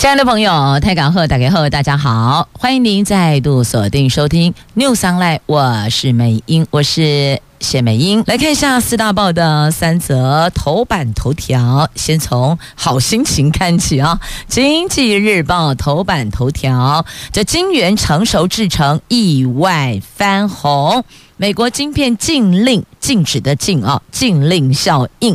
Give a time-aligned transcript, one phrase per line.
[0.00, 8.24] 亲爱的朋友，泰港后打开后，大家好，欢迎您再度锁定收听 News Online，我是美英，我是谢美英。
[8.26, 14.18] 来看一下四大报的三则头版头条，先从好心情看起啊。
[14.48, 21.04] 经济日报头版头条，这金圆成熟制成意外翻红。
[21.40, 25.34] 美国晶片禁令，禁止的禁啊，禁令效应。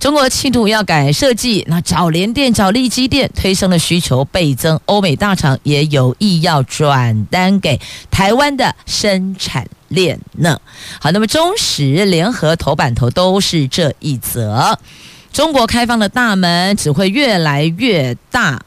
[0.00, 4.80] 中国企图要改设计，那找联电、找力积电，推升的需求倍增。
[4.86, 7.78] 欧美大厂也有意要转单给
[8.10, 10.58] 台湾的生产链呢。
[10.98, 14.78] 好，那么中时联合头版头都是这一则。
[15.34, 18.62] 中国开放的大门只会越来越大。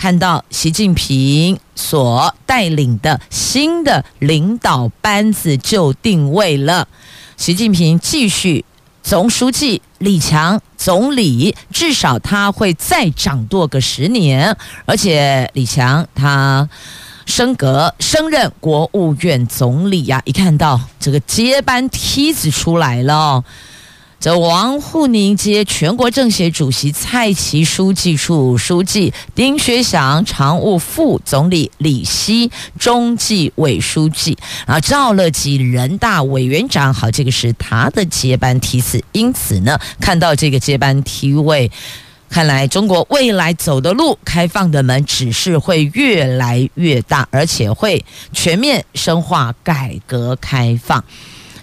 [0.00, 6.88] 看到习近平所带领的新的领导班子就定位了。
[7.36, 8.64] 习近平继续，
[9.02, 14.56] 总书记李强总理，至少他会再掌舵个十年。
[14.86, 16.70] 而且李强他
[17.26, 23.44] 升格升任国务院总理呀，一看到这个接班梯子出来了。
[24.20, 39.02] 这王沪宁接全国政协主席蔡奇书记处书记丁薛祥常务副总理李希中纪委书记，然后赵乐际人大委员长，好，这个是他的接班梯次。
[39.12, 41.70] 因此呢，看到这个接班梯位，
[42.28, 48.04] 看来中国未来走的路，开放的门只是会越来越大，而且会
[48.34, 51.02] 全面深化改革开放。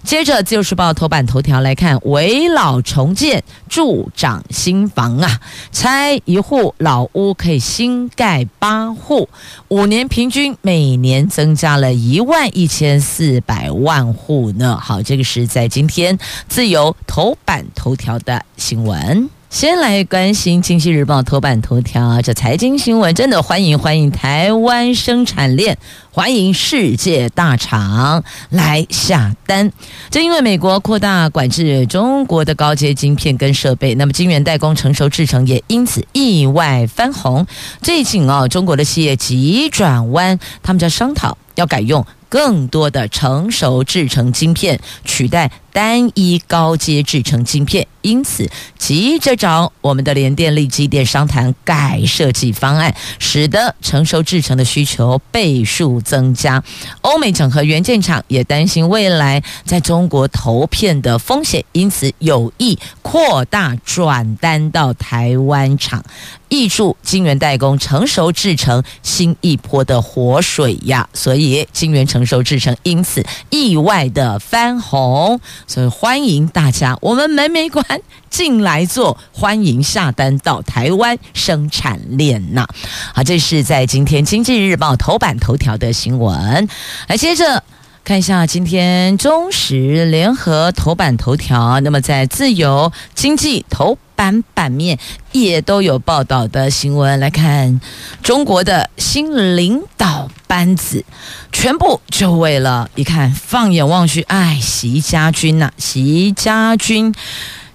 [0.07, 5.41] 接着，《自由时报》头版头条来看，危老重建助长新房啊，
[5.73, 9.27] 拆一户老屋可以新盖八户，
[9.67, 14.79] 五年平均每年增加了一万一千四百万户呢。
[14.81, 19.29] 好，这个是在今天《自由》头版头条的新闻。
[19.49, 25.77] 先来关心《经济日报》头版头条，这财经新闻真的欢迎欢迎台湾生产链，
[26.11, 29.71] 欢迎世界大厂来下单。
[30.11, 37.47] 正因为美国扩大管制中国的高阶晶片跟设备，那么晶圆代工成熟制程也因此意外翻红。
[37.81, 48.49] 最近啊，中国的企业急转弯，他们在商讨要改用更多的成熟制成晶片取代单一高阶制成晶片，因此
[48.79, 56.63] 急着找我们的联电、力积电商谈改设计方案，使得成熟制成的需求倍数增加。
[57.01, 66.03] 欧美整合元件厂也担心未来在中国投片的风险，因此有意扩大转单到台湾厂，
[66.49, 71.07] 挹注晶圆代工成熟制成新一波的活水呀。
[71.13, 75.39] 所以晶圆成熟制成因此意外的翻红。
[75.67, 77.85] 所以欢迎大家，我们门没关，
[78.29, 82.65] 进来做，欢迎下单到台湾生产链呐。
[83.13, 86.67] 好，这是在今天《经济日报》头版头条的新闻。
[87.07, 87.61] 来，接着
[88.05, 91.81] 看一下今天中时联合头版头条。
[91.81, 94.99] 那么在自由经济头版版面
[95.31, 97.17] 也都有报道的新闻。
[97.21, 97.79] 来看
[98.21, 100.29] 中国的新领导。
[100.47, 101.03] 班子
[101.51, 107.13] 全部就位了，一看，放眼望去，哎，习家军呐、啊，习家军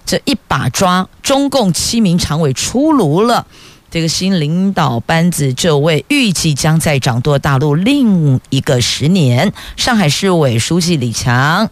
[0.07, 3.45] 这一把抓，中共七名常委出炉了。
[3.91, 9.53] 这个新领导班子就位，预计将在掌舵大陆另一个十年。
[9.77, 11.69] 上海市委书记李强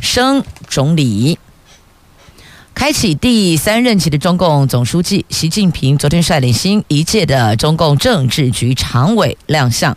[0.00, 1.40] 升总理。
[2.76, 9.96] 开启第三任期的中共总书记习近平昨天率领新一届的中共政治局常委亮相。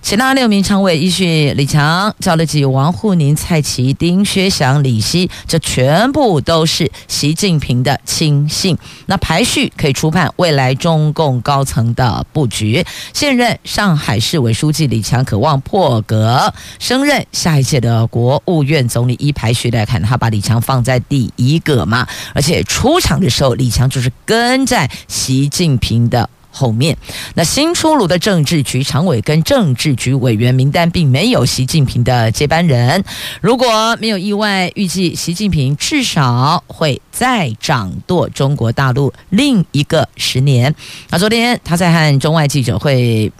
[0.00, 8.78] 其他六名常委依序李强、赵乐际、王沪宁、蔡奇、丁薛祥、李希，这全部都是习近平的亲信。
[9.04, 12.82] 那排序可以初判未来中共高层的布局。
[13.12, 19.16] 现任上海市委书记李强渴望破格升任下一届的国务院总理。
[19.20, 26.28] 一排序来看，他把李强放在第一个嘛，而且出场的时候，李强就是跟在习近平的。
[26.52, 26.98] 后面，
[27.34, 33.04] 那新出炉的政治局常委跟政治局委员名单并没有习近平的接班人。
[33.40, 40.74] 如果没有意外，预计习近平至少会再掌舵中国大陆另一个十年。
[41.10, 43.30] 那昨天他在和中外记者会。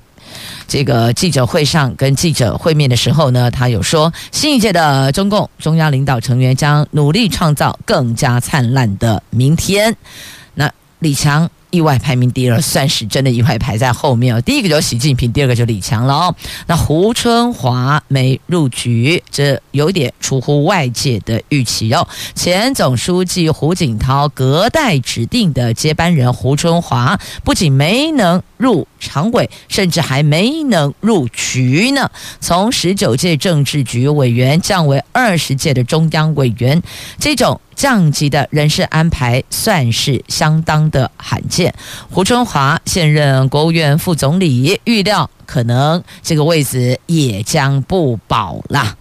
[0.71, 9.97] 这个记者会上跟记者会面的时候呢，他有说，新一届的中共中央领导成员将努力创造更加灿烂的明天。
[10.55, 10.71] 那
[11.01, 11.51] 李强。
[11.73, 14.41] 意外排名第二，算是真的意外排在后面哦。
[14.41, 16.35] 第一个就是习近平，第二个就李强了哦。
[16.67, 22.09] 那胡春华没入局，这有点出乎外界的预期哦。
[22.35, 32.11] 前总书记胡锦涛隔代指定的接班人胡春华，不仅没能入常委，甚至还没能入局呢。
[32.41, 36.81] 从十九届政治局委员降为二十届的中央委员，
[37.19, 37.59] 这种。
[37.77, 41.75] 降级的人事安排算是相当的罕见。
[42.11, 48.99] 胡春华现任国务院副总理，预料可能这个位置也将不保了。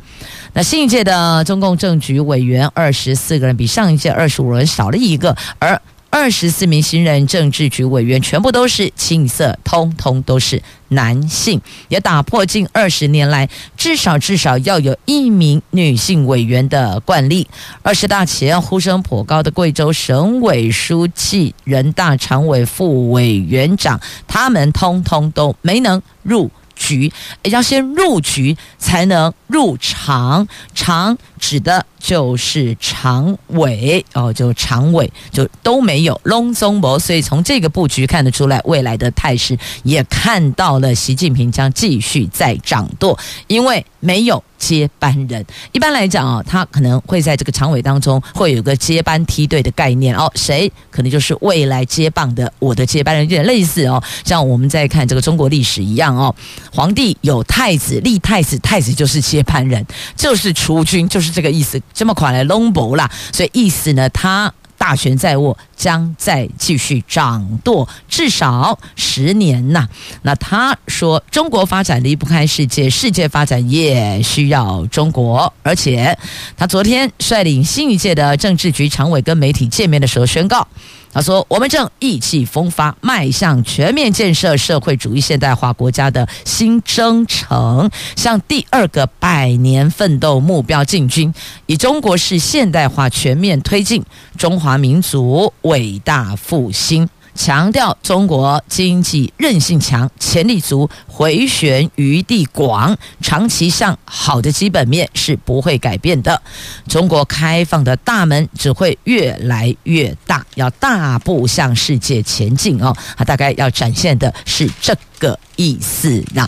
[0.53, 5.81] 那新一届的中共政局委员二十四个人，比上一届二十五人少了一个，而。
[6.11, 13.47] 二十四名新任政治局委员全部都是清一色，通通都是男性，也打破近二十年来
[13.77, 17.47] 至少至少要有一名女性委员的惯例。
[17.83, 27.11] 二十大前呼声颇高的贵州省委书记、人大常委副委员长，他们通通都没能入局，
[27.44, 44.44] 要先入局才能入常，常指的就是常委哦，就常委就都没有龙松博，所以从这个布局看得出来，未来的态势也看到了，习近平将继续在掌舵，因为没有。
[44.59, 56.35] 接班人，一般来讲啊，他可能会在这个常委当中会有个接班梯队的概念哦，谁可能就是未来接棒的我的接班人，有点类似哦，像我们在看这个中国历史一样哦，
[56.74, 59.85] 皇帝有太子立太子，太子就是接班人，
[60.18, 64.52] 就是储君，就是是这个意思，这么快来龙博啦，所以意思呢，他。
[64.80, 69.86] 大权在握，将再继续掌舵至少十年呐。
[70.22, 75.54] 那他说，中国发展离不开世界，世界发展也需要中国。
[75.64, 76.18] 而且，
[76.56, 80.66] 他昨天率领新一届的政治局常委跟媒体见面的时候宣告。
[81.11, 91.33] 他说：“我们正意气风发，迈向全面建设社会主义现代化国家的新征程，向第二个百年奋斗目标进军，
[91.65, 94.03] 以中国式现代化全面推进
[94.38, 97.09] 中华民族伟大复兴。”
[97.39, 106.41] 强调中国经济韧性强、潜力足、回旋余地广，长期向好的基本面是不会改变的。
[106.89, 112.94] 中国开放的大门只会越来越大，要大步向世界前进哦。
[113.15, 116.45] 他大概要展现的是这个意思啊。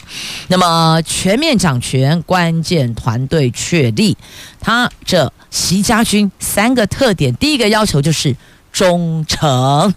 [0.49, 4.17] 那么全面掌权，关键团队确立，
[4.59, 8.35] 他这习家军三个特点，第一个要求就是
[8.73, 9.93] 忠诚。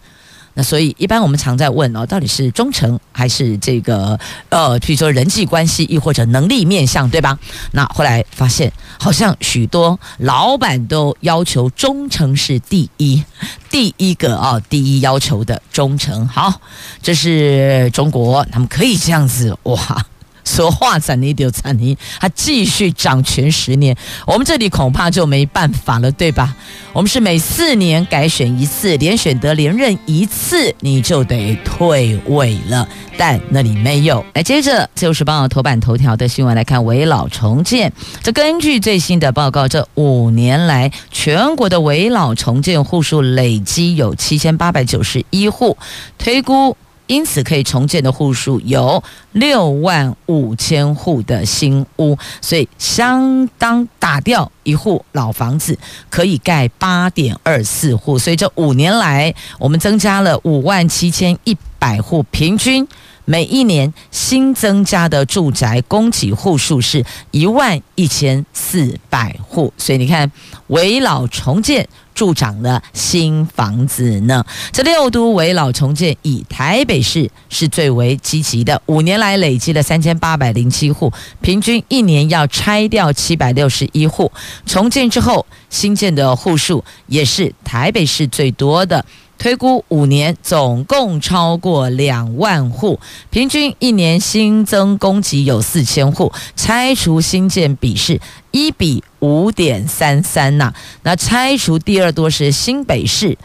[0.54, 4.18] 那所以，一般我们常在问哦，到底是忠诚还是这个
[4.48, 7.38] 呃，比如说人际关系，亦或者能力面向，对吧？
[7.72, 13.22] 那后来发现，好像许多老板都要求忠诚是第一，
[13.70, 16.26] 第一个啊、第一要求的忠诚。
[16.28, 16.60] 好，
[17.02, 20.06] 这是中国，他们可以这样子哇。
[20.44, 23.96] 说话斩你就斩你，他继续掌权十年，
[24.26, 26.54] 我们这里恐怕就没办法了，对吧？
[26.92, 32.86] 我们是每四年改选一次，连选得连任一次，你就得退位了。
[33.16, 34.24] 但那里没有。
[34.34, 37.92] 来，接着就是帮我头版头条的新闻来看，危老重建。
[38.22, 45.76] 这根据最新的报告，这五年来全国的危老重建户数累计有七千八百九十一户，
[46.18, 46.76] 推估。
[47.06, 62.86] 因此，可以重建的户数有六万五千户的新屋，所以相当打掉一户老房子可以盖八点二四户，所以这五年来我们增加了五万七千一百户，平均
[63.24, 70.30] 每一年新增加的住宅供给户数是一万一千四百户，所以你看，
[70.68, 71.88] 危老重建。
[72.14, 74.46] 助长了新房子呢。
[74.70, 84.30] 这六都危老重建，以台北市是最为积极的，五年来累积了三千八百零七户，平均一年要拆掉七百六十一户。
[84.64, 89.04] 重建之后新建的户数也是台北市最多的。
[89.44, 92.98] 推估五年总共超过两万户，
[93.28, 98.18] 平均一年新增供给有四千户，拆除新建比是
[98.52, 100.72] 一比五点三三呐。
[101.02, 103.36] 那拆除第二多是新北市，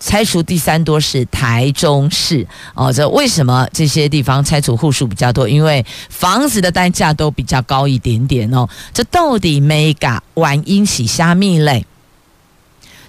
[0.00, 2.46] 拆除第三多是台中市。
[2.72, 5.46] 哦，这为什么这些地方拆除户数比较多？
[5.46, 8.66] 因为房子的单价都比较高一点点哦。
[8.94, 11.84] 这到底没嘎玩阴喜虾米嘞？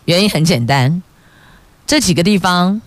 [0.03, 1.01] 原因很简单。
[1.87, 2.81] 这几个地方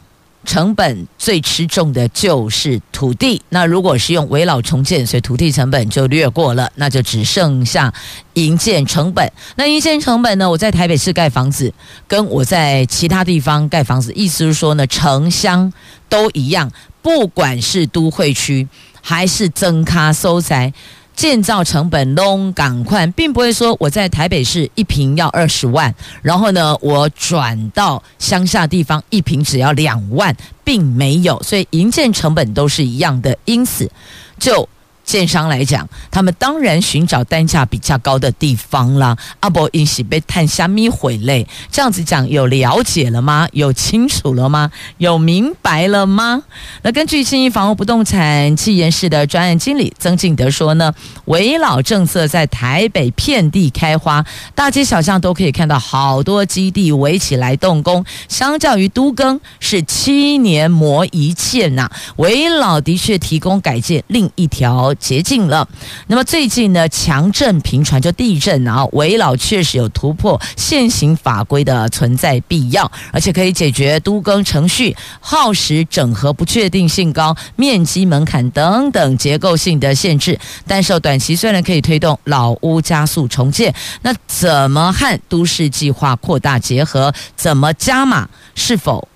[0.45, 3.43] 成本最吃重的就是土地。
[3.51, 7.93] 那如果是用围老重建，所以土地成本就略过了，那就只剩下
[8.35, 9.31] 营建成本。
[9.57, 10.49] 那营建成本呢？
[10.51, 11.73] 我在台北市盖房子，
[12.07, 15.73] 跟我在其他地方盖房子，意思是说呢，城乡
[16.09, 16.71] 都一样，
[17.03, 18.67] 不管是都会区
[19.01, 20.73] 还是增咖收宅。
[21.19, 30.33] 建造成本弄赶快，并不会说我在台北市一坪要二十万，然后呢，我转到乡下地方一坪只要两万，
[30.63, 33.91] 并没有，所以营建成本都是一样的，因此
[34.39, 34.69] 就。
[35.09, 39.17] 建商来讲，他们当然寻找单价比较高的地方啦。
[39.41, 43.49] 阿伯因是被探虾咪回类，这样子讲有了解了吗？
[43.53, 44.71] 有清楚了吗？
[44.99, 46.43] 有明白了吗？
[46.83, 50.93] 那根据信义房屋不动产纪研室的专案经理曾敬德说呢，
[51.25, 54.23] 危老政策在台北遍地开花，
[54.55, 58.05] 大街小巷都可以看到好多基地围起来动工。
[58.29, 64.95] 相较于都更是七年磨一剑呐，危老的确提供改建另一条。
[64.99, 65.69] 捷径了。
[66.07, 80.39] 那么最近呢，强震频传，就地震啊，围老确实有突破现行法规的存在必要，而且可以解决都更程序耗时、整合不确定性高、面积门槛等等结构性的限制。
[80.67, 87.13] 但是短期虽然可以推动老屋加速重建，那怎么和都市计划扩大结合？
[87.37, 88.29] 怎么加码？
[88.55, 89.09] 是否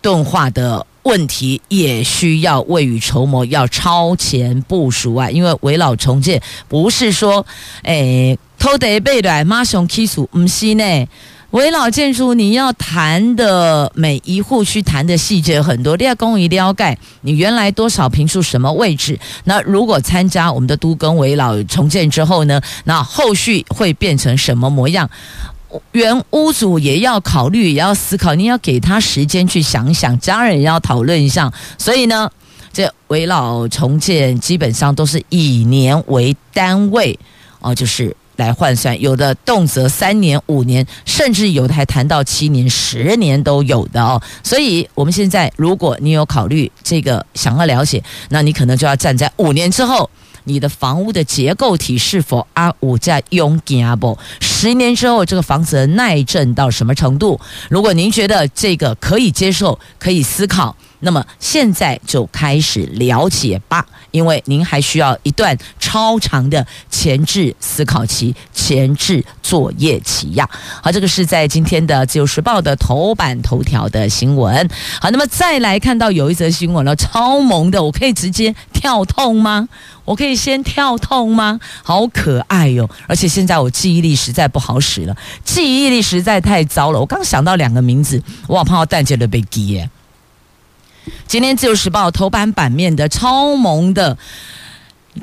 [0.00, 0.86] 钝化的？
[1.08, 5.30] 问题也需要未雨绸缪，要超前部署啊！
[5.30, 7.46] 因为危老重建不是说，
[7.84, 11.08] 诶，偷得背来马上起诉，不是呢。
[11.52, 16.98] 危老建筑你要谈的每一户需谈的细节很多，要公一定要盖。
[17.22, 19.18] 你原来多少坪数什么位置？
[19.44, 22.60] 那如果参加我们的都更危老重建之后呢？
[22.84, 25.08] 那后续会变成什么模样？
[25.92, 31.52] 原屋主也要考虑，也要思考，你要给他时间去想想，家人也要讨论一下。
[31.76, 32.30] 所以呢，
[32.72, 37.18] 这围老重建基本上都是以年为单位
[37.60, 44.20] 哦，就是来换算，有的动辄三年、五年，甚至有的还谈到七年、十年都有的哦。
[44.42, 50.08] 所以我们现在，如果你有考虑这个，想要了解，那你可能就要站在五年之后。
[50.48, 54.18] 你的房屋的结构体是否啊五价用坚不？
[54.40, 57.38] 十年之后，这个房子的耐震到什么程度？
[57.68, 60.74] 如果您觉得这个可以接受，可以思考。
[61.00, 70.48] 那么现在就开始了解吧，因为您还需要一段超长的前置思考期、前置作业期呀。
[70.82, 74.68] 好，这个是在今天的《自由时报》的头版头条的新闻。
[75.00, 79.68] 好，那么再来看到有一则新闻了，超萌的，我可以直接跳痛吗？
[80.04, 81.60] 我可以先跳痛吗？
[81.82, 82.88] 好可爱哟！
[83.06, 85.14] 而且现在我记忆力实在不好使了，
[85.44, 86.98] 记忆力实在太糟了。
[86.98, 89.88] 我刚想到两个名字，我好怕我蛋姐都被记耶。
[91.26, 94.16] 今天《自由时报》头版版面的超萌的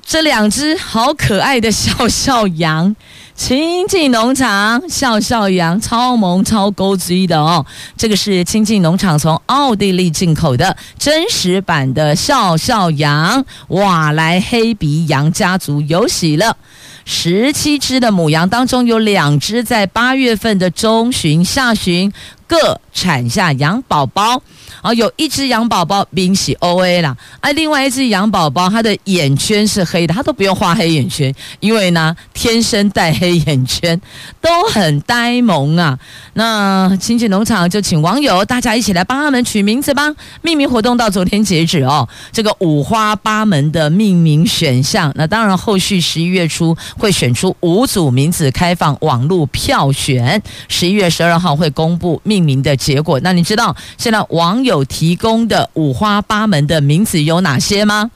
[0.05, 2.93] 这两只好可爱的笑笑羊，
[3.33, 7.65] 亲近农场笑笑羊超萌超勾追的哦。
[7.95, 14.11] 这个是亲近农场从奥地利进口的真实版的笑笑羊，哇！
[14.11, 16.57] 来黑鼻羊家族有喜了，
[17.05, 22.11] 十七只的母羊当中有两只在八月份的中旬下旬
[22.47, 24.41] 各产下羊宝宝。
[24.81, 33.99] 啊，有一只羊宝宝冰喜 O A 啦，啊，另外一只羊宝宝它的眼圈是黑的，它都不用画黑眼圈，因为呢天生带黑眼圈，
[34.41, 35.97] 都很呆萌啊。
[36.33, 40.13] 那亲戚农场就请网友大家一起来帮他们取名字吧。
[40.41, 53.19] 命名活动到昨天截止哦，这个五花八门的命名选项，那当然后续十一月初会选出五组名字，开放网络票选，十一月十二号会公布命名的结果。
[53.21, 58.11] 那你知道现在网友提供的五花八门的名字有哪些吗？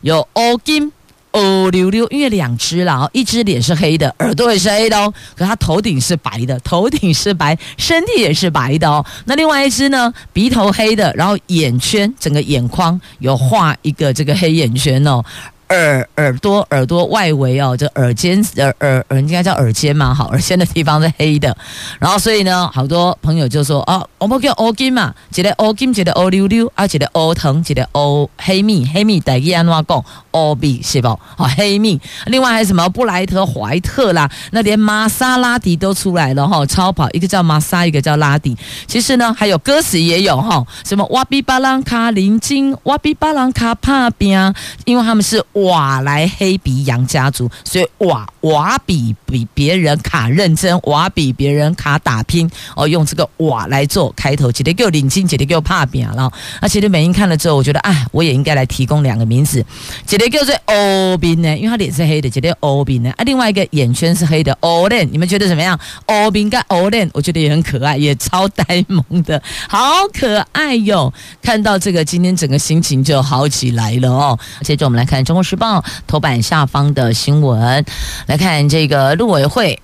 [0.00, 0.92] 有欧金、
[1.30, 9.04] 欧溜溜，因为两只了，一只脸是黑的，耳朵也是黑的哦，可它头顶是白的，头顶是白，身体也是白的哦。
[9.24, 15.24] 那另外一只呢，鼻头黑的，然后眼圈整个眼眶有画一个这个黑眼圈哦。
[15.68, 21.56] 耳耳朵耳朵外围哦，就耳尖耳耳耳应该叫耳尖嘛，好，耳尖的地方是黑的，
[21.98, 30.04] 然后所以呢，好多朋友就说啊，我们叫乌金嘛，一个乌金，一个乌溜溜，啊，一个乌藤，一个乌黑蜜，黑蜜大家安怎讲？
[30.34, 31.08] 奥比是不？
[31.36, 31.98] 好，黑命。
[32.26, 38.54] 另外还有什么布莱特怀特啦，那连玛莎拉蒂都出来了哈，超跑一个叫玛莎，一个叫拉蒂。
[38.86, 45.42] 其实呢，还有歌词也有哈，什么哇比巴朗卡林金，哇比巴朗卡帕比啊，因为他们是。
[45.54, 56.30] 瓦莱黑鼻羊家族，所以瓦我比比别人卡认真，我比别人卡打拼哦，用这个我来做开头，姐姐给我领金，姐姐给我怕扁了。
[56.60, 59.64] 而且对美英看了之后，我觉得啊，我也应该来提供两个名字，
[60.04, 65.80] 姐姐叫做欧斌呢，因为他脸是黑的，姐姐欧斌呢啊，另外一个眼圈是黑的欧练，你们觉得怎么样？
[66.04, 69.80] 欧斌跟欧练，我觉得也很可爱，也超呆萌的，好
[70.12, 71.10] 可爱哟！
[71.40, 74.38] 看到这个，今天整个心情就好起来了哦。
[74.60, 77.82] 接着我们来看《中国时报》头版下方的新闻，
[78.26, 79.80] 来来看这个陆委会，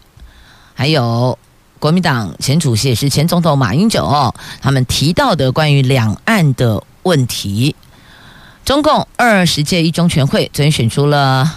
[0.74, 1.38] 还有
[1.78, 7.76] 国民党前主席也是前总统马英九，他们提到的关于两岸的问题。
[8.64, 11.48] 中共二十届一中全会昨天选出了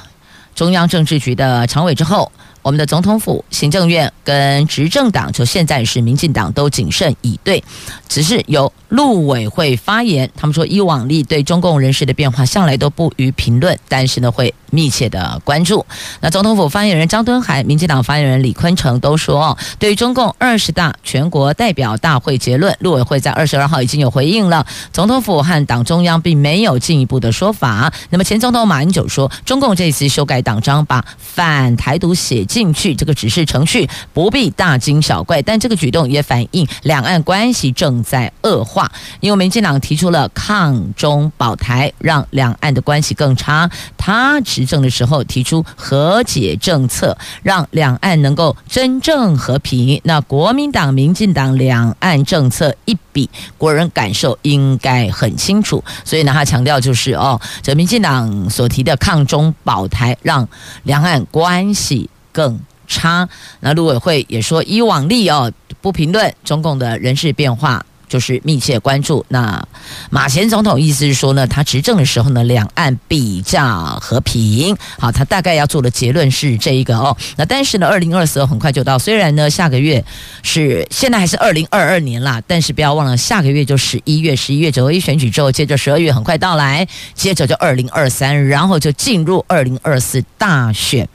[0.53, 2.31] 中央政治局的常委之后。
[2.61, 7.61] 我们的总统府、行政院跟执政党，就现在是民进党，都谨慎以对，
[8.07, 15.83] 只是由陆委会发言，他们说以往例对中共人士的变化向来都不予评论，但是呢会密切的关注。
[16.21, 27.91] 那总统府发言人张敦涵、民进党发言人李坤城都说，对于中共二十大全国代表大会结论，陆委会在二十二号已经有回应了，总统府和党中央并没有进一步的说法。
[28.11, 38.82] 那么前总统马英九说，中共这次修改党章，把反台独写进去这个指示程序不必大惊小怪，但这个举动也反映两岸关系正在恶化。
[39.19, 43.69] 因为民进党提出了抗中保台，让两岸的关系更差。
[43.97, 49.99] 他执政的时候提出和解政策，让两岸能够真正和平。
[50.03, 55.83] 那国民党、民进党两岸政策一比，国人感受应该很清楚。
[56.03, 60.47] 所以呢，他强调就是哦，这民进党所提的抗中保台，让
[60.83, 62.09] 两岸关系。
[62.33, 63.29] 更差。
[63.59, 69.25] 那陆委会也说，以往例哦，不评论中共的人事变化，就是密切关注。
[69.29, 69.67] 那
[70.11, 74.77] 马前总统意思是说呢，他执政的时候呢，两岸比较和平。
[74.99, 77.17] 好，他大概要做的结论是这一个哦。
[77.37, 80.05] 那但是呢，二零二四很快就到，虽然呢下个月
[80.43, 91.09] 是现在还是二零二二年啦，但是不要忘了下个月就十一月，十一月九合一选举之后，接着十二月很快到来，接着就二零二三，然后就进入二零二四大选。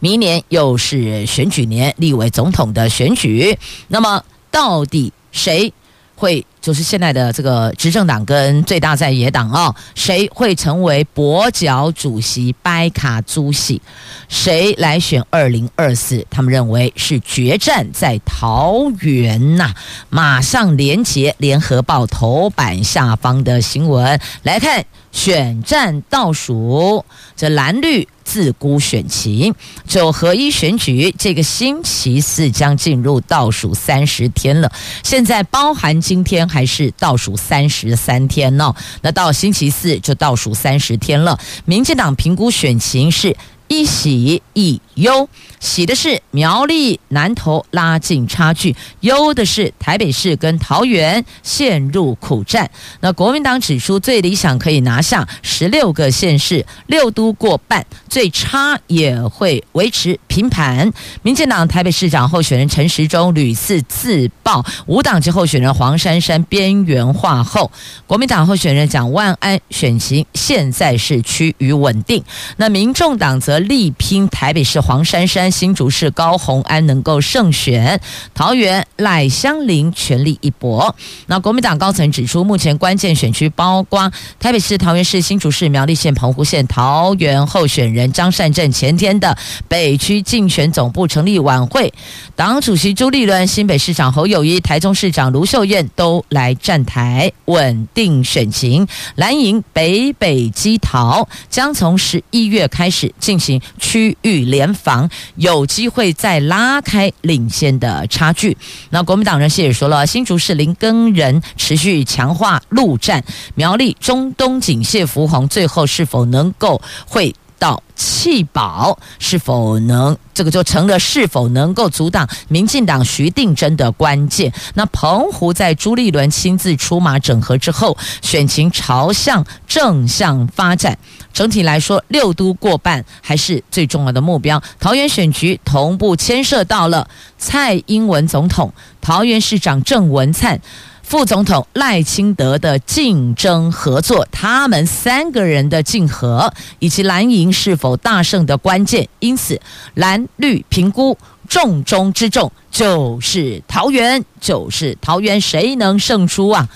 [0.00, 3.56] 明年又是选举年，立委总统的选举。
[3.86, 5.72] 那么，到底谁
[6.16, 13.82] 会就是现在的这个执政党跟最大在野党啊、谁会成为跛脚主席掰卡猪戏？
[14.30, 16.26] 谁来选二零二四？
[16.30, 19.74] 他们认为是决战在桃园呐、
[20.08, 27.04] 马上连接联合报头版下方的新闻来看，选战倒数，
[27.36, 28.08] 这蓝绿。
[28.24, 29.54] 自估选情，
[29.86, 34.72] 九合一选举这个星期四将进入倒数三十天了。
[35.02, 38.72] 现在包含今天还是倒数三十三天呢？
[39.02, 41.36] 那到星期四就倒数三十天了。
[41.64, 43.36] 民进党评估选情是。
[43.66, 45.28] 一喜一忧，
[45.60, 52.70] 喜的是苗栗南投拉近差距，忧的是台北市跟桃园陷入苦战。
[53.00, 60.92] 那国民党指出，最理想可以拿下十六个县市，六都过半，最差也会维持平盘。
[61.22, 67.70] 民进党台北市长候选人陈时中屡次自爆无党籍候选人黄珊珊边缘化后，
[68.06, 72.22] 国民党候选人蒋万安选情现在是趋于稳定。
[72.56, 77.98] 那民众党则力拼台北市黄珊珊、新竹市高虹安能够胜选，
[78.34, 80.94] 桃园赖香伶全力一搏。
[81.26, 89.34] 那国民党高层指出，目前关键选区包括台北市、桃园市、新竹市、苗栗县、澎湖县、桃园候选人张善政前天的
[89.68, 91.90] 北区竞选总部成立晚会，
[92.36, 98.86] 党主席朱立伦、新北市长侯友谊、台中市长卢秀燕都来站台稳定选情。
[99.14, 103.54] 蓝营北北基桃将从十一月开始进行。
[103.78, 108.56] 区域联防有机会再拉开领先的差距。
[108.90, 124.52] 那国民党人士也说了，新竹市林根仁持续强化陆战，苗栗中东警谢福宏最后是否能够会到弃保，是否能这个就成了是否能够阻挡民进党徐定真的关键。
[124.74, 130.98] 那澎湖在朱立伦亲自出马整合之后，选情朝向正向发展。
[131.32, 134.62] 整体来说，六都过半还是最重要的目标。
[134.78, 140.60] 桃园选举同步牵涉到了蔡英文总统、桃园市长郑文灿、
[141.04, 149.06] 副总统赖清德的竞争合作，他们三个人的竞合以及蓝营是否大胜的关键。
[149.20, 149.60] 因此，
[149.92, 156.68] 蓝绿评估重中之重就是桃园，就是桃园谁能胜出啊？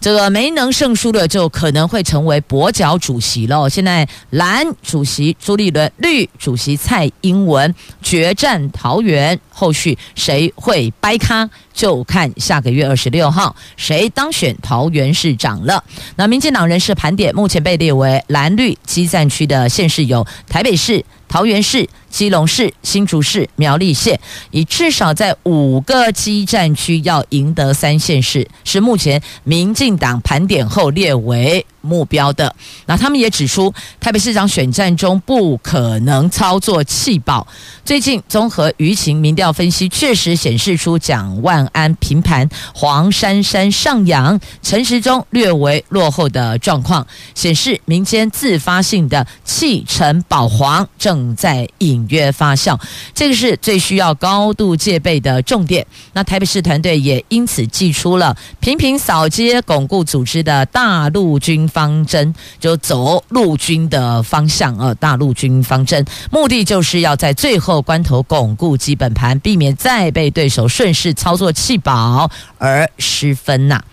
[0.00, 3.68] 这个没能胜出的，就可能会成为跛脚主席喽。
[3.68, 15.82] 现在蓝主席朱立伦、绿主席蔡英文决战桃园，后续谁会掰咖，就看下个月二十六号谁当选桃园市长了。
[16.16, 21.04] 那民进党人士盘点，目前被列为蓝绿激战区的县市有台北市。
[21.28, 24.18] 桃园市、基隆市、新竹市、苗栗县，
[24.50, 32.54] 以至少在五个基战区要赢得三县市，是目前民进党盘点后列为目标的。
[32.86, 37.46] 那他们也指出，台北市长选战中不可能操作弃保。
[37.84, 52.78] 最近综合舆情民调分析，确实显示出蒋万安平盘，黄珊珊上扬，陈时中略为落后的状况，显示民间自发性的弃陈保黄正在隐约发酵，
[53.14, 55.86] 这个是最需要高度戒备的重点。
[56.12, 67.82] 那台北市团队也因此祭出了频频扫街、巩固组织的大陆军方针，就走陆军的方向啊，大陆军方针，目的就是要在最后。
[67.82, 73.84] 关头巩固基本盘，避免再被对手顺势操作弃保而失分呐、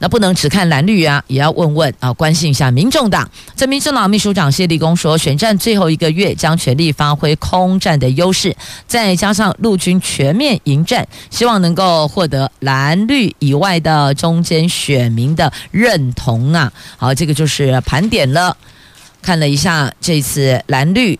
[0.00, 3.30] 那不能只看蓝绿啊，也要问问啊，关心一下民众党。
[3.54, 16.72] 这民众党秘书长谢立功说，选战最后一个月将全力发挥空战的优势，再加上陆军全面迎战，希望能够获得蓝绿以外的中间选民的认同啊。
[16.96, 18.56] 好，这个就是盘点了。
[19.22, 21.18] 看了一下这次蓝绿，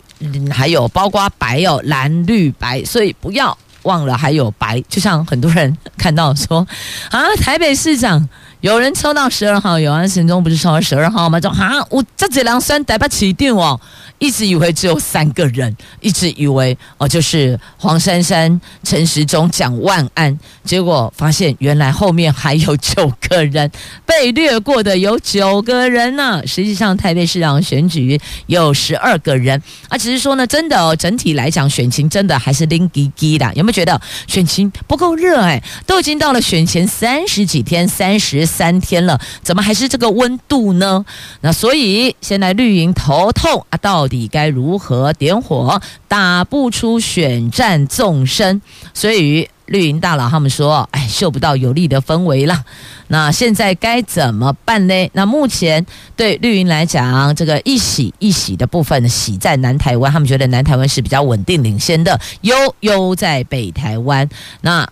[0.51, 4.81] 还有包括白哦，蓝绿白，所以不要忘了还有白。
[4.88, 6.66] 就像很多人看到说
[7.11, 8.27] 啊，台北市长
[8.61, 11.40] 有人抽到十二号，有人心中不是抽到十二号吗？
[11.40, 13.81] 就啊，我这几两算台北市长哦。
[14.18, 23.70] 一直以为只有三个人，一直以为哦，就是黄珊珊、陈时中、蒋万安，结果发现原来后面还有九个人
[24.05, 33.51] 被略过的有九个人呢、实际上台北市长选举有十二个人，啊，只是说呢，真的哦，整体来讲选情真的还是冷滴滴的。
[33.55, 35.40] 有没有觉得选情不够热？
[35.40, 41.03] 哎，都已经到了选前三十几天、三十三天了，怎么还是这个温度呢？
[41.41, 44.11] 那所以现在绿营头痛啊，到。
[44.11, 48.61] 底该如何点火，打不出选战纵深，
[48.93, 52.65] 所以绿营大佬他们说：“哎，嗅不到有利的氛围了。”
[53.07, 55.09] 那现在该怎么办呢？
[55.13, 55.87] 那目前
[56.17, 64.29] 对绿营来讲，这个一喜一喜的部分喜在南台湾，他们觉得南台湾是比较稳定领先的，忧忧在北台湾。
[64.63, 64.89] 那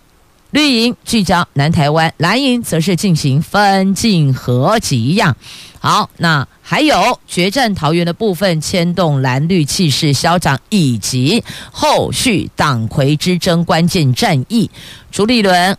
[0.51, 5.35] 绿营聚焦南台湾，蓝营则是进行分进合集呀。
[5.79, 14.69] 好，那还有决战桃园的部分，牵动蓝绿气势消长，以及后续党魁之争关键战役，
[15.11, 15.77] 朱立伦。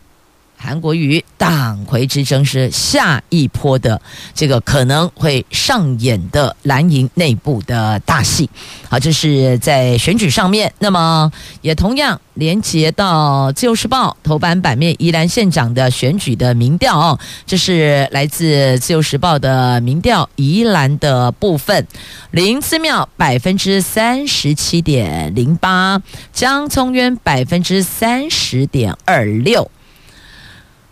[0.61, 3.99] 韩国瑜党魁之争是下一波的
[4.35, 8.47] 这个可能会上演的蓝营内部的大戏。
[8.87, 21.87] 好，这是在选举上面，那么也同样连接到《自由时报》头版版面宜兰县长的选举的民调哦，这是来自《自由时报》的民调宜兰的部分，
[22.29, 29.71] 林姿妙百分之三十七点零八，江聪渊百分之三十点二六。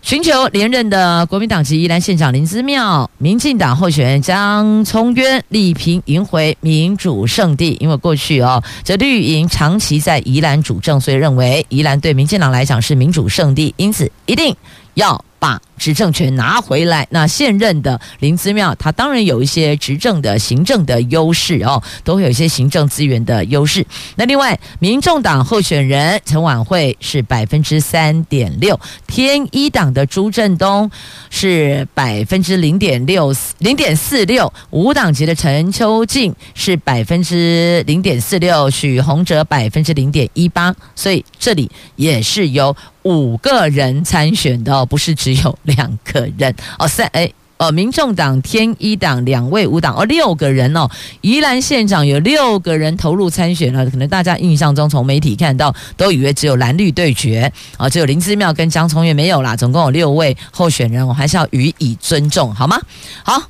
[0.10, 7.78] 寻求连任的国民党籍宜兰县长林之妙，民进党候选人江聪渊力拼赢回民主圣地。
[7.80, 14.56] 因为过去哦，这绿营长期在宜兰主政，所以认为宜兰对民进党来讲是民主圣地，因此一定
[14.95, 17.08] 要把执政权拿回来。
[17.10, 23.86] 那现任的林姿妙，他当然有一些执政的行政的优势哦，都会有一些行政资源的优势。
[24.15, 30.91] 那另外，民众党候选人陈婉慧是百分之三点六，天一党的朱振东
[31.30, 40.75] 是百分之零点六零点四六，无党籍的陈秋静是百分之零点四六，许宏哲百分之零点一八。
[40.95, 45.57] 所以这里也是有五个人参选的，不是只只有。
[45.63, 50.89] 两个人哦，三哎哦，民众党、天一党两位五党哦，六个人哦。
[51.21, 62.79] 宜兰县长有六个人投入参选了，可能大家印象中从媒体看到都以为只有蓝绿对决啊，只有林之妙跟江聪也没有啦，总共有六位候选人，我还是要予以尊重，好吗？
[63.23, 63.43] 好。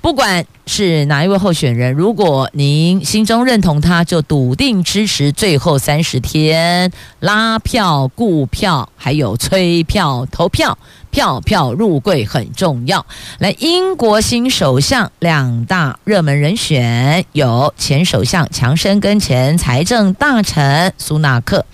[0.00, 5.30] 不管是哪一位候选人，如果您心中认同他，就笃定支持。
[5.30, 10.78] 最后三十天拉票、顾票，还有催票、投票，
[11.10, 13.04] 票票入柜很重要。
[13.38, 21.66] 来，英国新首相两大热门人选有前首相强生跟前财政大臣苏纳克。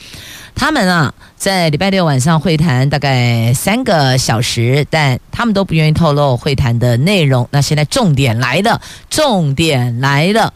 [0.57, 7.47] 他们啊，在礼拜六晚上会谈大概三个小时，但他们都不愿意透露会谈的内容。
[7.53, 10.53] 那现在重点来了，重点来了，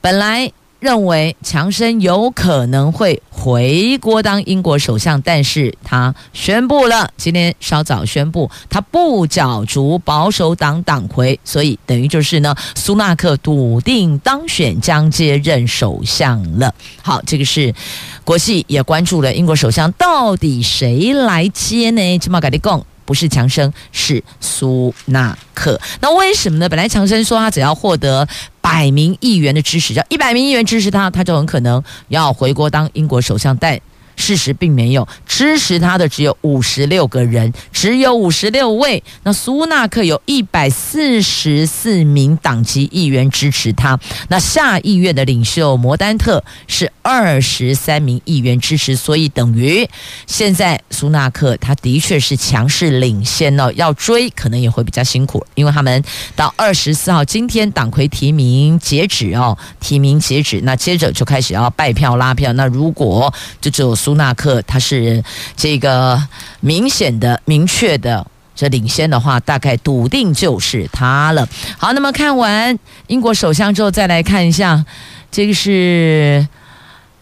[0.00, 0.52] 本来。
[0.80, 16.72] 认为强生有可能会回国当英国首相，但是他宣布了，今天稍早宣布他不角逐保守党党魁，所以等于就是呢，苏纳克笃定当选，将接任首相了。
[17.02, 17.74] 好，这个是
[18.22, 22.18] 国际也关注了，英国首相到底谁来接呢？
[22.18, 25.80] 起码跟你讲，不是强生，是苏纳克。
[26.02, 26.68] 那为什么呢？
[26.68, 28.28] 本来强生说他只要获得。
[28.60, 33.56] 百名议员的支持，要一百名议员支持他，他就很可能要回国当英国首相。
[33.56, 33.80] 但
[34.18, 39.02] 事实并没有，支持他的只有五十六个人，只有五十六位。
[39.22, 43.98] 那苏纳克有一百四十四名党籍议员支持他。
[44.28, 49.88] 那下议院的领袖摩丹特是二十三名议员支持，所以等于
[50.26, 53.72] 现在苏纳克他的确是强势领先哦。
[53.76, 56.02] 要追可能也会比较辛苦，因为他们
[56.34, 62.52] 到二十四号今天党魁提名截止哦，提名截止，那接着就开始要拜票拉票。
[62.54, 65.22] 那如果就只有苏纳克他是
[65.54, 66.18] 这个
[66.60, 71.46] 明显的、明确的这领先的话，大概笃定就是他了。
[71.76, 74.82] 好，那么看完英国首相之后，再来看一下
[75.30, 76.48] 这个是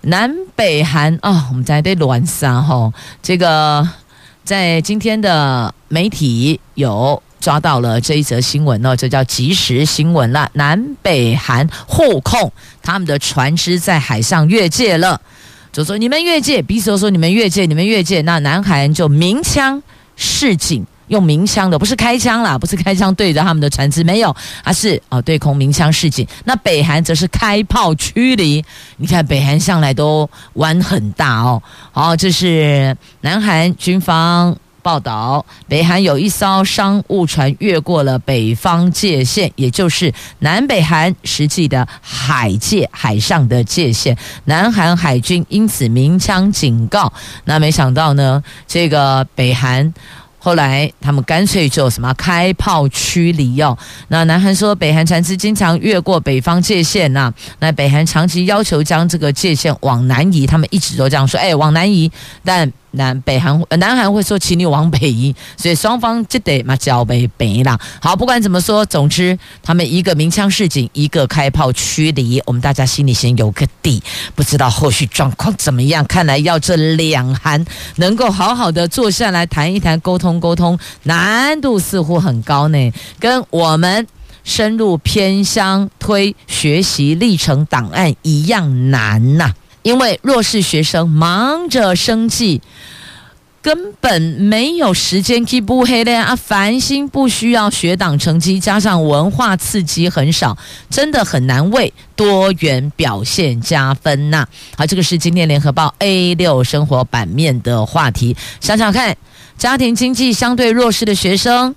[0.03, 2.92] 南北韩、哦，我们在这乱杀哈。
[3.20, 3.88] 这个
[4.44, 10.49] 在今天的媒体有抓到了这一则新闻哦，这叫即时新闻了。
[10.53, 15.20] 南北韩互控他们的船只在海上越界了。
[15.72, 18.22] 就说你们越界，彼此都说你们越界，你们越界。
[18.22, 19.83] 那南韩就鸣枪
[20.16, 26.26] 示警，用鸣枪的，不是开枪啦，不是开枪对着他们的船只，没有，而是哦对空鸣枪示警。
[26.44, 28.64] 那北韩则是开炮驱离。
[28.96, 31.62] 你看北韩向来都玩很大哦。
[31.92, 34.57] 好，这是南韩军方。
[34.87, 44.16] 报道，北韩有一艘商务船越过了北方界线，也就是南北韩实际的海界，海上的界限。
[44.44, 47.12] 南韩海军因此鸣枪警告。
[47.46, 49.92] 那没想到呢，这个北韩。
[50.38, 53.77] 后来他们干脆就什么开炮驱离哦。
[54.07, 57.35] 那南韩说，北韩船只经常越过北方界限呐。
[57.59, 62.09] 那北韩长期要求将这个界限往南移，他们一直都这样说，哎，往南移，
[62.44, 62.72] 但。
[62.92, 67.79] 南北韩，南韩会说，请你往北移，所以双方就得嘛交北北啦。
[68.01, 74.03] 好，不管怎么说，总之他们一个鸣枪示警，一个开炮驱离，我们大家心里先有个底，
[74.35, 76.05] 不知道后续状况怎么样。
[76.07, 77.64] 看来要这两韩
[77.96, 84.07] 能够好好的坐下来谈一谈，沟通沟通，难度似乎很高呢，跟我们
[84.44, 89.53] 深入偏乡推学习历程档案一样难呐、
[89.87, 92.61] 因为弱势学生忙着生计，
[93.62, 96.35] 根本没有时间去补黑的啊！
[96.35, 100.59] 繁星不需要学党成绩，加上文化刺激很少，
[100.90, 104.44] 真的很难为多元表现加分呐、
[104.77, 108.37] 好，这个是今天联合报 A 六生活版面的话题。
[108.61, 109.16] 想想看，
[109.57, 111.77] 家庭经济相对弱势的学生。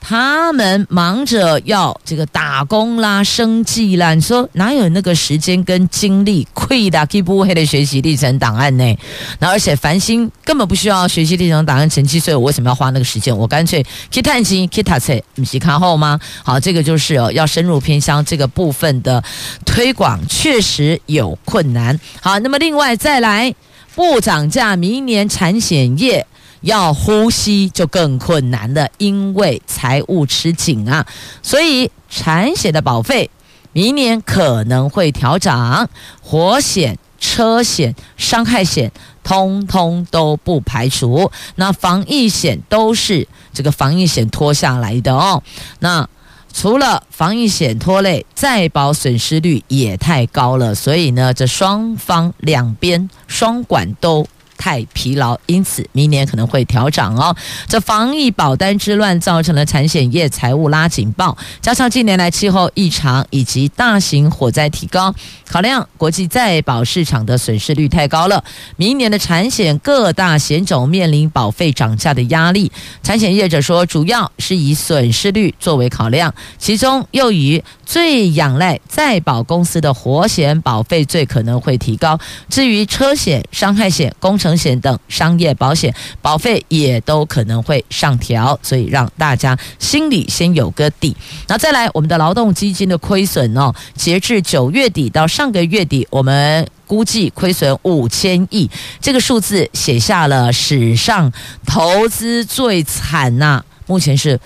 [0.00, 6.46] 他们忙着要这个打工啦、生计啦，你说哪有那个时间跟精力？
[6.54, 8.98] 亏的，可不黑的学习历程档案呢？
[9.38, 13.36] 那而且繁星根本不需要学习历程档案成绩，所以我为什么要花那个时间？
[13.36, 16.18] 我干脆去探亲、去塔册，你是看后吗？
[16.42, 19.22] 好，这个就是哦，要深入偏乡这个部分的
[19.64, 21.98] 推广，确实有困难。
[22.20, 23.54] 好，那么另外再来
[23.94, 26.26] 不涨价，明年产险业。
[26.62, 31.06] 要呼吸就更困难了，因为财务吃紧啊，
[31.42, 33.30] 所以产险的保费
[33.72, 35.88] 明年可能会调涨，
[36.20, 38.92] 火险、车险、伤害险
[39.22, 41.30] 通通都不排除。
[41.54, 45.42] 那防疫险都是这个防疫险拖下来的哦。
[45.78, 46.08] 那
[46.52, 54.26] 除了防疫险拖累，再保损失率也太高了，所以呢，这双方两边双管都。
[54.60, 57.34] 太疲劳，因此明年可能会调涨哦。
[57.66, 65.14] 这防疫保单之乱造成了产险业财务拉警报，加上近年来气候异常以及大型火灾提高，
[65.48, 68.44] 考量国际再保市场的损失率太高了，
[68.76, 72.70] 明年的产险各大险种面临保费涨价的压力。
[73.02, 82.16] 产险业者说，主要是以损失率作为考量，其中又以最仰赖再保公司的活险保费最可能会提高。
[82.48, 91.16] 至于车险、伤害险、工程险等商业保险保费也都可能会上调，所以让大家心里先有个底。
[91.48, 96.64] 那再来，我们的劳动基金的亏损哦，截至九月底到上个月底，我们。
[96.86, 98.68] 估计亏损五千亿，
[99.00, 101.32] 这个数字写下了史上
[101.64, 104.40] 投资最惨呐、目前是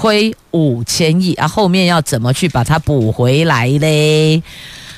[0.00, 4.40] 亏五千亿啊，后面要怎么去把它补回来嘞？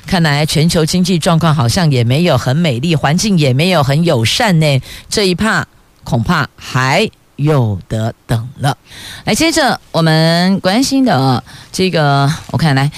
[0.07, 4.83] 看来全球经济状况好像也没有很美丽，环境也没有很友善呢。
[5.09, 5.67] 这一怕
[6.05, 8.77] 恐怕还有得等了。
[9.25, 12.93] 来，接着我们关心的这个，我看来。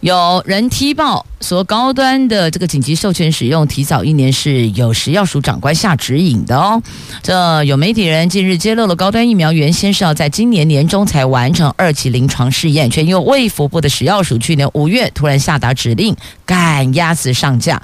[0.00, 6.80] 有人踢爆说，高端的这个紧急授权使用提早一年是有食药署长官下指引的哦。
[7.20, 16.14] 这有媒体人近日揭露了高端疫苗原先是要在今年年中才完成二期临床试验，却因为卫福部的食药署去年五月突然下达指令，
[16.46, 17.82] 赶鸭子上架。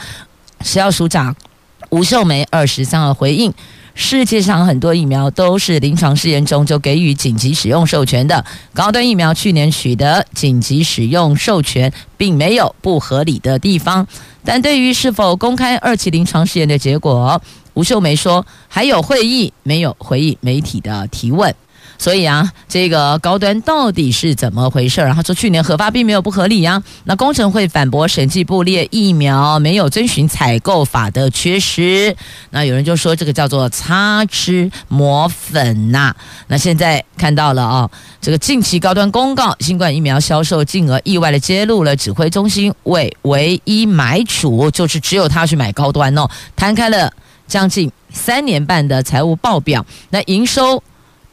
[0.62, 1.34] 食药署长
[1.90, 3.52] 吴秀梅二十三号回应。
[3.94, 14.06] 世界上很多疫苗都是临床试验中就给予紧急使用授权的，高端疫苗去年取得紧急使用授权，并没有不合理的地方。
[14.44, 17.40] 但对于是否公开二期临床试验的结果，
[17.74, 21.54] 吴秀梅说还有会议，没有回应媒体的提问。
[22.04, 25.00] 所以啊，这个高端到底是怎么回事？
[25.00, 26.82] 然后说去年核发并没有不合理呀。
[27.04, 32.14] 那工程会反驳审计部列疫苗没有遵循采购法的缺失。
[32.50, 36.14] 那有人就说这个叫做擦脂抹粉呐、
[36.48, 37.90] 那现在看到了啊，
[38.20, 47.10] 这个近期高端公告新冠疫苗销售金额意外的揭露了指挥中心为唯一买主，就是只有他去买高端哦，摊开了
[47.46, 50.82] 将近三年半的财务报表，那营收。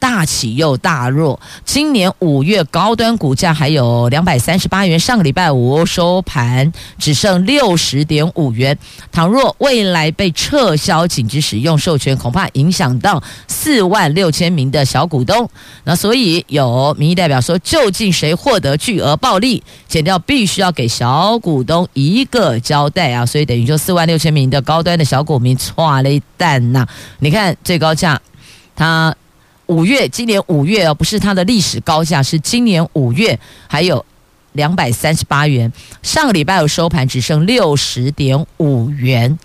[0.02, 8.76] 大起又大落，今年五月高端股价还有两百三十八元，上个礼拜五收盘只剩六十点五元。
[9.12, 15.48] 倘若未来被撤销紧急使用授权，恐怕影响到四万六千名的小股东。
[15.84, 19.62] 那所以有民意代表说，究竟谁获得巨额暴利？
[19.86, 23.24] 减掉必须要给小股东一个交代啊！
[23.24, 26.84] 所以等于说四万六千名的高端的小股民剉了一蛋呐！
[27.20, 28.20] 你看最高价，
[28.74, 29.14] 它。
[29.72, 34.04] 五月，今年五月哦，不是它的历史高价，是今年五月还有
[34.52, 35.72] 两百三十八元。
[36.02, 39.38] 上个礼拜有收盘只剩六十点五元，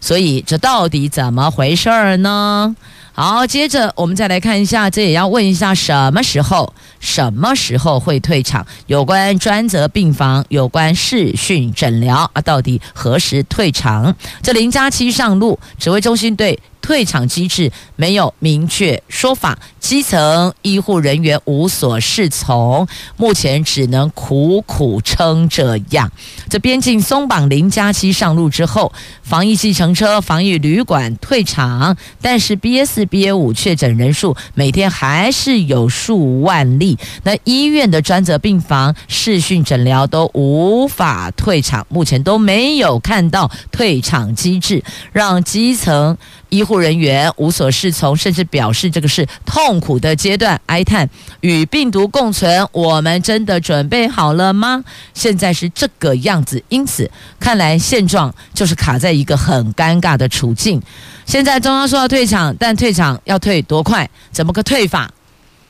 [0.00, 2.76] 所以这到底怎么回事儿呢？
[3.14, 8.64] 好，接着我们再来看一下，这也要问一下什么时候、什么时候会退场？
[8.86, 14.14] 有关专责病房、有关视讯诊疗啊，到底何时退场？
[14.42, 16.58] 这林佳期上路，指挥中心对。
[16.82, 26.10] 退场机制没有明确说法，基层医护人员无所适从，目前只能苦苦撑着样。
[26.50, 28.92] 这边境松绑零加七上路之后，
[29.22, 36.98] 防疫计程车、防疫旅馆退场，但是 B S B A 五确诊人数每天还是有数万例。
[37.22, 46.18] 那医院的专责病房、视讯诊疗都无法退场，目前都没有看到退场机制，让基层。
[46.52, 51.08] 医护人员无所适从，甚至表示这个是痛苦的阶段，哀叹
[51.40, 54.84] 与病毒共存，我们真的准备好了吗？
[55.14, 57.10] 现在是这个样子，因此
[57.40, 60.80] 看来现状就是卡在一个很尴尬的处境。
[61.24, 64.08] 现在中央说要退场，但退场要退多快？
[64.30, 65.10] 怎么个退法？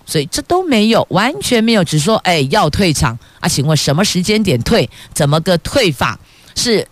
[0.04, 3.48] 所以这都没有，完全没有，只说哎要退场啊？
[3.48, 4.90] 请问什么时间点退？
[5.14, 6.18] 怎么个退法？
[6.56, 6.88] 是？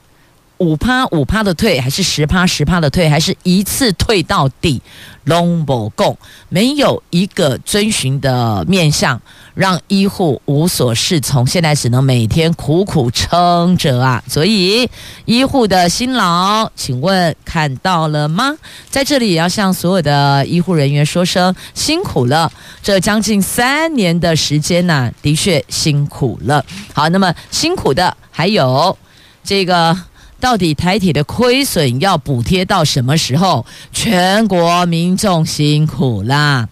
[0.60, 4.80] 五趴五趴的退，还是十趴十趴的退，还是一次退到底？
[5.24, 6.16] 拢无讲，
[6.48, 9.20] 没有一个遵循的面向，
[9.54, 11.46] 让医护无所适从。
[11.46, 14.22] 现在只能每天苦苦撑着啊！
[14.26, 14.88] 所以
[15.26, 18.54] 医护的辛劳，请问看到了吗？
[18.88, 22.50] 在这里也要向所有的医护人员说声辛苦了。
[22.82, 26.64] 这将近三年的时间呢、的确辛苦了。
[26.92, 28.96] 好，那么辛苦的还有
[29.42, 29.96] 这个。
[30.40, 33.64] 到底台铁的亏损要补贴到什么时候？
[33.92, 36.68] 全国民众辛苦啦！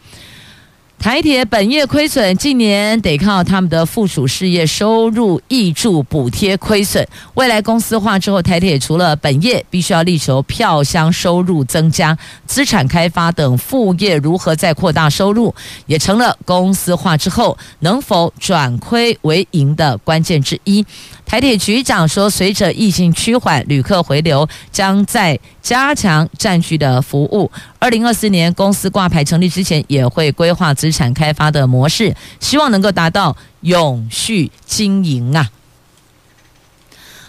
[0.98, 7.06] 台铁本业亏损，近年得靠他们的附属事业收入挹注补贴亏损。
[7.34, 15.54] 未来公司化之后，台铁除了本业必须要力求票箱收入增加，资产开发等副业如何再扩大收入，
[15.86, 20.84] 也成了公司化之后能否转亏为盈的关键之一。
[21.28, 27.50] 台铁局长说，随着疫情趋缓，旅客回流，将在加强站区的服务。
[27.78, 35.50] 二零二四年公司挂牌成立之前，也会规划资产开发的模式，希望能够达到永续经营啊。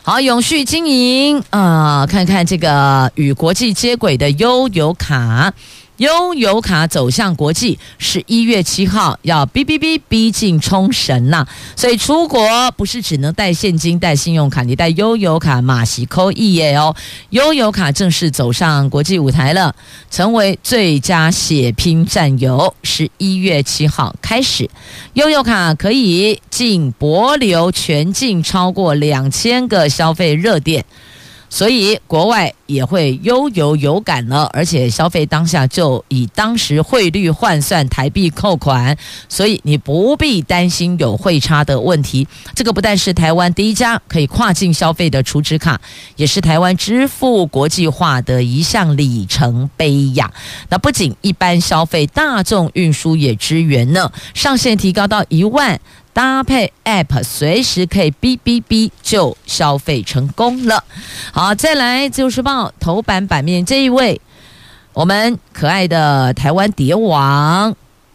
[0.01, 5.53] 好，永续经营啊，看看这个与国际接轨的悠游卡。
[5.99, 11.45] 悠游卡走向国际，十一月七号要哔哔哔逼近冲绳呐，
[11.75, 16.95] 所以出国不是只能带现金、带信用卡，你带悠游卡马西扣一耶哦。
[17.31, 19.75] 悠游卡正式走上国际舞台了，
[20.09, 22.73] 成为最佳血拼战友。
[22.81, 24.69] 十一月七号开始，
[25.15, 30.85] 悠游卡可以进帛琉全境超过两千个消费热点。
[31.49, 38.95] 所以国外也会悠游有感了，而且消费当下就以当时汇率换算台币扣款，
[39.27, 42.27] 所以你不必担心有汇差的问题。
[42.55, 45.81] 这个不但是台湾第一家可以跨境消费的储值卡，
[46.15, 50.31] 也是台湾支付国际化的一项里程碑呀。
[50.69, 55.79] 那不仅一般消费，大众运输也支援呢，上限提高到一万。
[56.19, 60.83] 搭配 App，随时可以哔哔哔就消费成功了。
[61.31, 64.19] 好，再来《自由时报》头版版面这一位，
[64.91, 67.73] 我们可爱的台湾蝶王，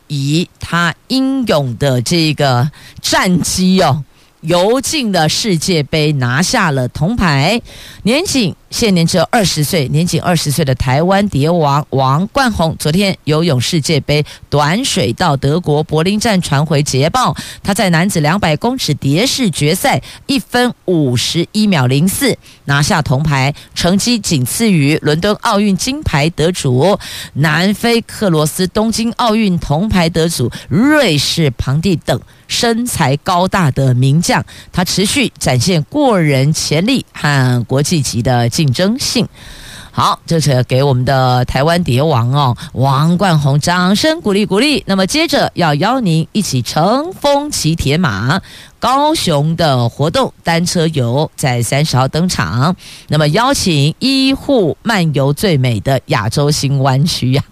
[0.08, 4.04] 以他英勇的这个战绩哦，
[4.42, 7.62] 游进了世界杯，拿下了铜牌，
[8.02, 8.54] 年仅。
[8.74, 26.98] 现年只有二十岁，年仅二十岁的台湾蝶王王冠宏，昨天游泳世界杯短水道德国柏林站传回捷报，他在男子两百公尺蝶式决赛一分五十一秒零四拿下铜牌，成绩仅次于伦敦奥运金牌得主、
[27.34, 39.28] 南非克罗斯东京奥运铜牌得主、瑞士庞蒂等身材高大的名将，他持续展现过人潜力和国际级的竞竞争性，
[39.90, 44.82] 好，这是给我们的台湾蝶王哦，王冠宏，掌声鼓励鼓励。
[44.86, 48.40] 那么接着要邀您一起乘风骑铁马。
[48.84, 52.76] 高雄的活动单车游在三十号登场，
[53.08, 57.42] 那么邀请医护漫游最美的亚洲新湾区呀，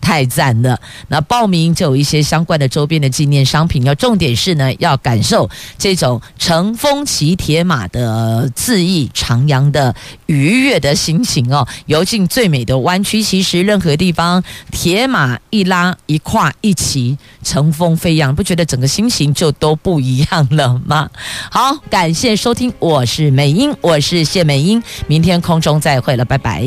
[0.00, 0.80] 太赞了！
[1.06, 9.94] 那报名就有一些相关的周边的纪念商品，要重点是呢，要感受这种乘风骑铁马的恣意徜徉的
[10.26, 11.64] 愉悦的心情哦。
[11.86, 21.08] 游进最美的湾区，其实任何地方铁马一拉一跨一骑，乘风飞扬，不觉得整个心情就都不一样了吗？
[21.50, 26.64] 好，感谢收听，我是美英，我是谢美英，明天空中再会了，拜拜。